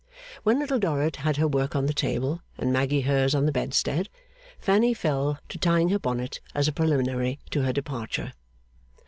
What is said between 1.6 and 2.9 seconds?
on the table, and